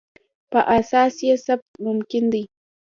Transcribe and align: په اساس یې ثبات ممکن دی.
په 0.51 0.59
اساس 0.77 1.15
یې 1.27 1.33
ثبات 1.45 1.71
ممکن 1.85 2.23
دی. 2.33 2.43